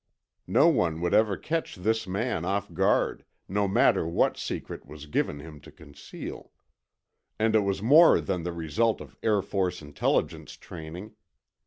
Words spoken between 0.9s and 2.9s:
would ever catch this man off